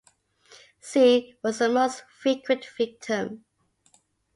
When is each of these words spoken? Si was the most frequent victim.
Si 0.79 1.35
was 1.43 1.59
the 1.59 1.69
most 1.69 2.01
frequent 2.09 2.65
victim. 2.65 3.45